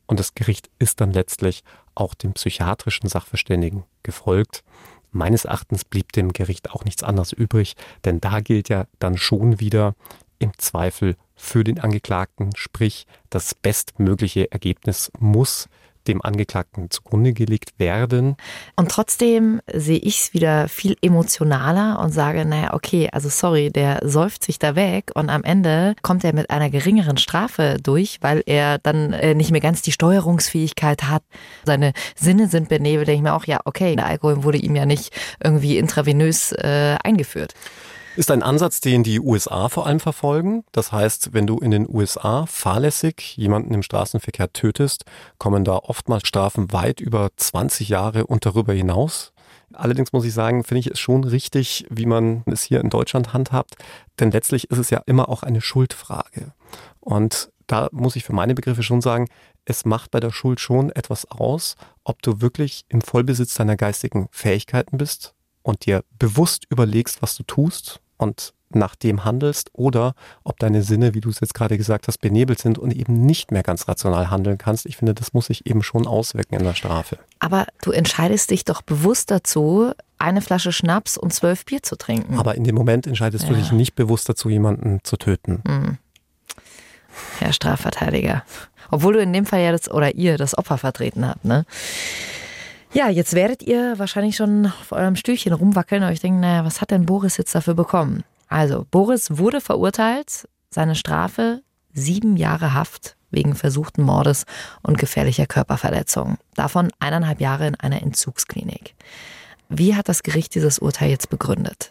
[0.06, 1.64] Und das Gericht ist dann letztlich
[1.96, 4.64] auch dem psychiatrischen Sachverständigen gefolgt.
[5.12, 9.60] Meines Erachtens blieb dem Gericht auch nichts anderes übrig, denn da gilt ja dann schon
[9.60, 9.96] wieder
[10.40, 15.70] im Zweifel für den Angeklagten, sprich das bestmögliche Ergebnis muss
[16.08, 18.36] dem Angeklagten zugrunde gelegt werden.
[18.76, 24.00] Und trotzdem sehe ich es wieder viel emotionaler und sage, naja, okay, also sorry, der
[24.04, 28.44] säuft sich da weg und am Ende kommt er mit einer geringeren Strafe durch, weil
[28.46, 31.24] er dann äh, nicht mehr ganz die Steuerungsfähigkeit hat.
[31.66, 34.86] Seine Sinne sind benebelt, denke ich mir auch, ja, okay, der Alkohol wurde ihm ja
[34.86, 35.14] nicht
[35.44, 37.54] irgendwie intravenös äh, eingeführt.
[38.16, 40.64] Ist ein Ansatz, den die USA vor allem verfolgen.
[40.72, 45.06] Das heißt, wenn du in den USA fahrlässig jemanden im Straßenverkehr tötest,
[45.40, 49.34] kommen da oftmals Strafen weit über 20 Jahre und darüber hinaus.
[49.74, 53.34] Allerdings muss ich sagen, finde ich es schon richtig, wie man es hier in Deutschland
[53.34, 53.78] handhabt.
[54.20, 56.54] Denn letztlich ist es ja immer auch eine Schuldfrage.
[57.00, 59.28] Und da muss ich für meine Begriffe schon sagen,
[59.66, 64.28] es macht bei der Schuld schon etwas aus, ob du wirklich im Vollbesitz deiner geistigen
[64.30, 70.60] Fähigkeiten bist und dir bewusst überlegst, was du tust und nach dem handelst oder ob
[70.60, 73.64] deine Sinne, wie du es jetzt gerade gesagt hast, benebelt sind und eben nicht mehr
[73.64, 74.86] ganz rational handeln kannst.
[74.86, 77.20] Ich finde, das muss sich eben schon auswirken in der Strafe.
[77.40, 82.40] Aber du entscheidest dich doch bewusst dazu, eine Flasche Schnaps und zwölf Bier zu trinken.
[82.40, 83.52] Aber in dem Moment entscheidest ja.
[83.52, 85.62] du dich nicht bewusst dazu, jemanden zu töten.
[85.68, 85.98] Hm.
[87.40, 88.44] Herr Strafverteidiger.
[88.90, 91.66] Obwohl du in dem Fall ja das oder ihr das Opfer vertreten habt, ne?
[92.94, 96.80] Ja, jetzt werdet ihr wahrscheinlich schon auf eurem Stühlchen rumwackeln und euch denken, naja, was
[96.80, 98.24] hat denn Boris jetzt dafür bekommen?
[98.48, 101.62] Also, Boris wurde verurteilt, seine Strafe
[101.94, 104.46] sieben Jahre Haft wegen versuchten Mordes
[104.84, 106.38] und gefährlicher Körperverletzung.
[106.54, 108.94] Davon eineinhalb Jahre in einer Entzugsklinik.
[109.70, 111.90] Wie hat das Gericht dieses Urteil jetzt begründet?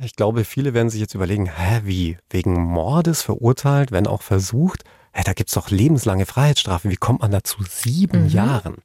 [0.00, 2.18] Ich glaube, viele werden sich jetzt überlegen, hä, wie?
[2.28, 4.84] Wegen Mordes verurteilt, wenn auch versucht?
[5.12, 6.90] Hä, da gibt's doch lebenslange Freiheitsstrafe.
[6.90, 7.62] Wie kommt man dazu?
[7.66, 8.28] Sieben mhm.
[8.28, 8.76] Jahren.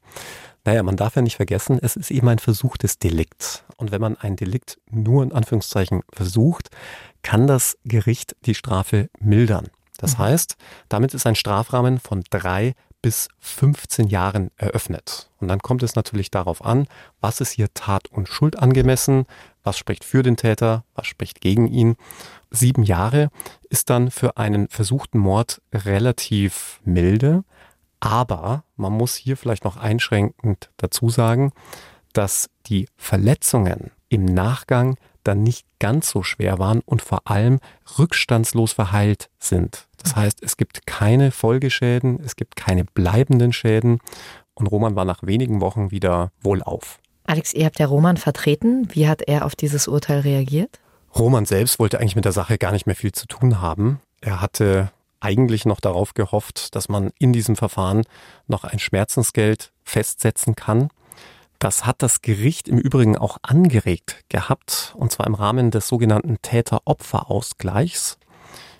[0.64, 3.64] Naja, man darf ja nicht vergessen, es ist eben ein versuchtes Delikt.
[3.76, 6.70] Und wenn man ein Delikt nur in Anführungszeichen versucht,
[7.22, 9.68] kann das Gericht die Strafe mildern.
[9.98, 10.22] Das mhm.
[10.22, 10.56] heißt,
[10.88, 12.74] damit ist ein Strafrahmen von drei
[13.04, 15.28] bis 15 Jahren eröffnet.
[15.38, 16.86] Und dann kommt es natürlich darauf an,
[17.20, 19.26] was ist hier Tat und Schuld angemessen,
[19.62, 21.96] was spricht für den Täter, was spricht gegen ihn.
[22.50, 23.28] Sieben Jahre
[23.68, 27.44] ist dann für einen versuchten Mord relativ milde.
[28.04, 31.52] Aber man muss hier vielleicht noch einschränkend dazu sagen,
[32.12, 37.60] dass die Verletzungen im Nachgang dann nicht ganz so schwer waren und vor allem
[37.98, 39.88] rückstandslos verheilt sind.
[40.02, 44.00] Das heißt, es gibt keine Folgeschäden, es gibt keine bleibenden Schäden
[44.52, 47.00] und Roman war nach wenigen Wochen wieder wohlauf.
[47.24, 48.86] Alex, ihr habt ja Roman vertreten.
[48.92, 50.78] Wie hat er auf dieses Urteil reagiert?
[51.14, 54.00] Roman selbst wollte eigentlich mit der Sache gar nicht mehr viel zu tun haben.
[54.20, 54.90] Er hatte
[55.24, 58.02] eigentlich noch darauf gehofft, dass man in diesem Verfahren
[58.46, 60.90] noch ein Schmerzensgeld festsetzen kann.
[61.58, 66.36] Das hat das Gericht im Übrigen auch angeregt gehabt, und zwar im Rahmen des sogenannten
[66.42, 68.18] Täter-Opfer-Ausgleichs.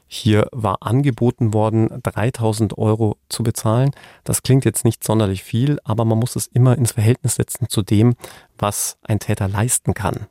[0.07, 3.91] Hier war angeboten worden, 3000 Euro zu bezahlen.
[4.23, 7.83] Das klingt jetzt nicht sonderlich viel, aber man muss es immer ins Verhältnis setzen zu
[7.83, 8.15] dem,
[8.59, 10.27] was ein Täter leisten kann.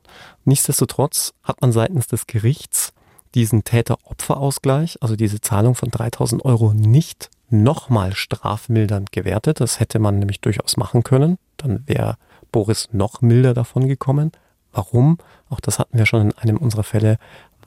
[0.45, 2.92] Nichtsdestotrotz hat man seitens des Gerichts
[3.35, 9.59] diesen Täter-Opfer-Ausgleich, also diese Zahlung von 3000 Euro, nicht nochmal strafmildernd gewertet.
[9.59, 11.37] Das hätte man nämlich durchaus machen können.
[11.57, 12.17] Dann wäre
[12.51, 14.31] Boris noch milder davon gekommen.
[14.71, 15.19] Warum?
[15.49, 17.17] Auch das hatten wir schon in einem unserer Fälle,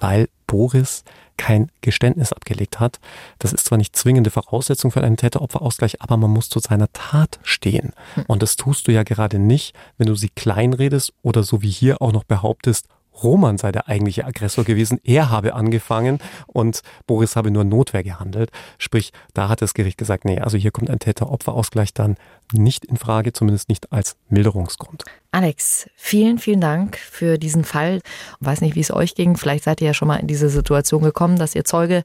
[0.01, 1.05] weil Boris
[1.37, 2.99] kein Geständnis abgelegt hat.
[3.39, 7.39] Das ist zwar nicht zwingende Voraussetzung für einen Täter-Opfer-Ausgleich, aber man muss zu seiner Tat
[7.43, 7.93] stehen.
[8.15, 8.25] Hm.
[8.27, 12.01] Und das tust du ja gerade nicht, wenn du sie kleinredest oder so wie hier
[12.01, 12.89] auch noch behauptest,
[13.23, 15.01] Roman sei der eigentliche Aggressor gewesen.
[15.05, 18.51] Er habe angefangen und Boris habe nur Notwehr gehandelt.
[18.79, 22.17] Sprich, da hat das Gericht gesagt, nee, also hier kommt ein Täter-Opfer-Ausgleich dann
[22.53, 25.05] nicht in Frage, zumindest nicht als Milderungsgrund.
[25.33, 28.01] Alex, vielen, vielen Dank für diesen Fall.
[28.41, 29.37] Ich weiß nicht, wie es euch ging.
[29.37, 32.05] Vielleicht seid ihr ja schon mal in diese Situation gekommen, dass ihr Zeuge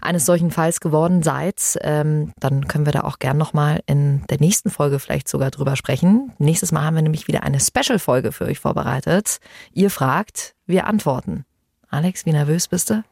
[0.00, 1.78] eines solchen Falls geworden seid.
[1.80, 5.76] Ähm, dann können wir da auch gern nochmal in der nächsten Folge vielleicht sogar drüber
[5.76, 6.32] sprechen.
[6.38, 9.38] Nächstes Mal haben wir nämlich wieder eine Special-Folge für euch vorbereitet.
[9.72, 11.46] Ihr fragt, wir antworten.
[11.88, 13.04] Alex, wie nervös bist du?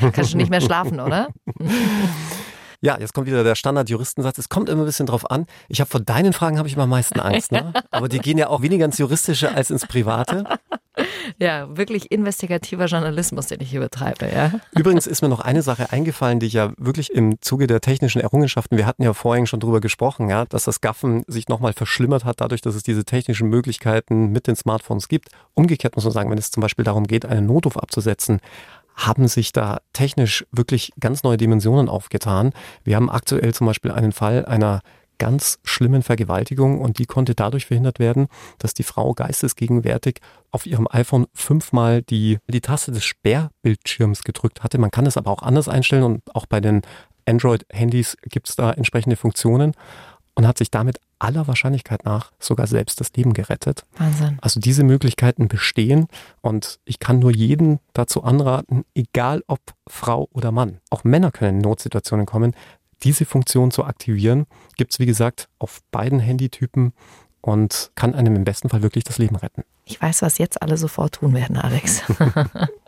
[0.12, 1.28] Kannst du nicht mehr schlafen, oder?
[2.80, 4.38] Ja, jetzt kommt wieder der Standard-Juristensatz.
[4.38, 5.46] Es kommt immer ein bisschen drauf an.
[5.68, 7.72] Ich habe vor deinen Fragen habe ich immer am meisten Angst, ne?
[7.90, 10.44] Aber die gehen ja auch weniger ins Juristische als ins Private.
[11.38, 14.52] Ja, wirklich investigativer Journalismus, den ich hier betreibe, ja.
[14.72, 18.20] Übrigens ist mir noch eine Sache eingefallen, die ich ja wirklich im Zuge der technischen
[18.20, 22.24] Errungenschaften, wir hatten ja vorhin schon drüber gesprochen, ja, dass das Gaffen sich nochmal verschlimmert
[22.24, 25.28] hat, dadurch, dass es diese technischen Möglichkeiten mit den Smartphones gibt.
[25.54, 28.40] Umgekehrt muss man sagen, wenn es zum Beispiel darum geht, einen Notruf abzusetzen,
[28.96, 32.52] haben sich da technisch wirklich ganz neue Dimensionen aufgetan.
[32.82, 34.80] Wir haben aktuell zum Beispiel einen Fall einer
[35.18, 38.28] ganz schlimmen Vergewaltigung und die konnte dadurch verhindert werden,
[38.58, 40.20] dass die Frau geistesgegenwärtig
[40.50, 44.78] auf ihrem iPhone fünfmal die, die Taste des Sperrbildschirms gedrückt hatte.
[44.78, 46.82] Man kann es aber auch anders einstellen und auch bei den
[47.26, 49.72] Android-Handys gibt es da entsprechende Funktionen
[50.34, 53.84] und hat sich damit aller Wahrscheinlichkeit nach sogar selbst das Leben gerettet.
[53.96, 54.38] Wahnsinn.
[54.40, 56.08] Also diese Möglichkeiten bestehen
[56.40, 61.58] und ich kann nur jeden dazu anraten, egal ob Frau oder Mann, auch Männer können
[61.58, 62.54] in Notsituationen kommen,
[63.02, 64.46] diese Funktion zu aktivieren,
[64.76, 66.92] gibt es wie gesagt auf beiden Handytypen
[67.40, 69.62] und kann einem im besten Fall wirklich das Leben retten.
[69.84, 72.02] Ich weiß, was jetzt alle sofort tun werden, Alex.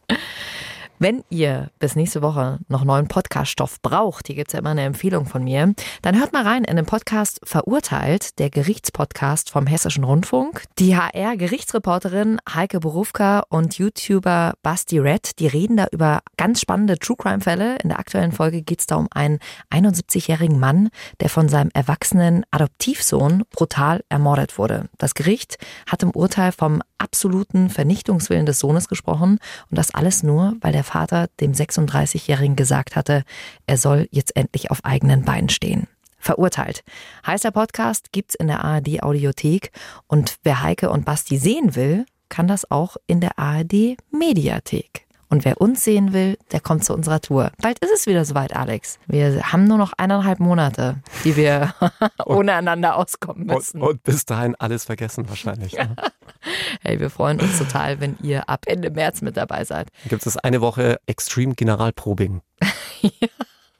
[1.01, 4.83] Wenn ihr bis nächste Woche noch neuen Podcast-Stoff braucht, hier gibt es ja immer eine
[4.83, 5.73] Empfehlung von mir,
[6.03, 10.65] dann hört mal rein in den Podcast Verurteilt, der Gerichtspodcast vom Hessischen Rundfunk.
[10.81, 17.77] Die HR-Gerichtsreporterin Heike Berufka und YouTuber Basti Red, die reden da über ganz spannende True-Crime-Fälle.
[17.77, 19.39] In der aktuellen Folge geht es da um einen
[19.71, 20.89] 71-jährigen Mann,
[21.21, 24.89] der von seinem erwachsenen Adoptivsohn brutal ermordet wurde.
[24.99, 29.39] Das Gericht hat im Urteil vom absoluten Vernichtungswillen des Sohnes gesprochen
[29.71, 33.25] und das alles nur, weil der Vater dem 36-Jährigen gesagt hatte,
[33.67, 35.87] er soll jetzt endlich auf eigenen Beinen stehen.
[36.19, 36.83] Verurteilt.
[37.27, 39.71] Heißer Podcast gibt's in der ARD Audiothek
[40.07, 45.08] und wer Heike und Basti sehen will, kann das auch in der ARD Mediathek.
[45.31, 47.53] Und wer uns sehen will, der kommt zu unserer Tour.
[47.61, 48.99] Bald ist es wieder soweit, Alex.
[49.07, 51.75] Wir haben nur noch eineinhalb Monate, die wir
[52.25, 53.83] ohne einander auskommen müssen.
[53.83, 55.75] Und, und, bis dahin alles vergessen wahrscheinlich.
[55.75, 55.95] Ne?
[56.83, 59.89] hey, wir freuen uns total, wenn ihr ab Ende März mit dabei seid.
[60.09, 62.41] Gibt es eine Woche Extreme Generalprobing.
[63.03, 63.29] ja.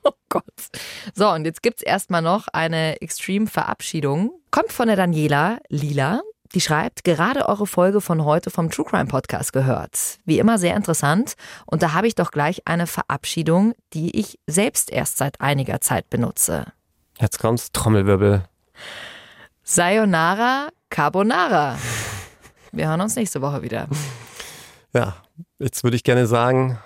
[0.05, 0.45] Oh Gott.
[1.15, 4.33] So, und jetzt gibt es erstmal noch eine Extreme-Verabschiedung.
[4.51, 6.21] Kommt von der Daniela Lila.
[6.55, 10.19] Die schreibt, gerade eure Folge von heute vom True Crime Podcast gehört.
[10.25, 11.35] Wie immer sehr interessant.
[11.67, 16.09] Und da habe ich doch gleich eine Verabschiedung, die ich selbst erst seit einiger Zeit
[16.09, 16.73] benutze.
[17.19, 18.45] Jetzt kommt's, Trommelwirbel.
[19.63, 21.77] Sayonara Carbonara.
[22.73, 23.89] Wir hören uns nächste Woche wieder.
[24.95, 25.17] Ja,
[25.59, 26.79] jetzt würde ich gerne sagen,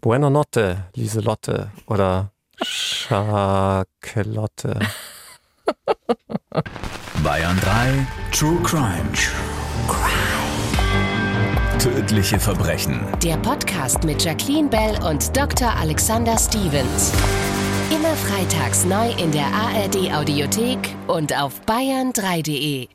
[0.00, 2.32] Buena Notte, Lieselotte oder
[2.62, 3.86] Schakelotte.
[7.22, 9.12] Bayern 3 True Crime.
[9.12, 9.34] True
[9.86, 11.78] Crime.
[11.78, 13.00] Tödliche Verbrechen.
[13.22, 15.70] Der Podcast mit Jacqueline Bell und Dr.
[15.76, 17.12] Alexander Stevens.
[17.90, 22.88] Immer freitags neu in der ARD Audiothek und auf bayern3.de.